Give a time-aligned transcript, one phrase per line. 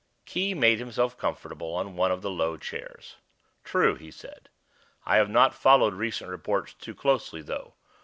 [0.25, 3.17] Khee made himself comfortable on one of the low chairs.
[3.63, 4.49] "True," he said.
[5.05, 7.75] "I have not followed recent reports too closely, though.